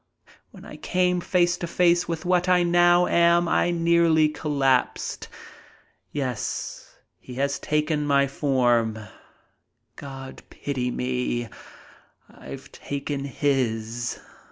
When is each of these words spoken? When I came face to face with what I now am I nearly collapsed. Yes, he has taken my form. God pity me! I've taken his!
When 0.49 0.65
I 0.65 0.77
came 0.77 1.21
face 1.21 1.57
to 1.57 1.67
face 1.67 2.07
with 2.07 2.25
what 2.25 2.49
I 2.49 2.63
now 2.63 3.05
am 3.05 3.47
I 3.47 3.69
nearly 3.69 4.29
collapsed. 4.29 5.27
Yes, 6.11 6.97
he 7.19 7.35
has 7.35 7.59
taken 7.59 8.07
my 8.07 8.25
form. 8.25 8.97
God 9.97 10.41
pity 10.49 10.89
me! 10.89 11.49
I've 12.27 12.71
taken 12.71 13.25
his! 13.25 14.19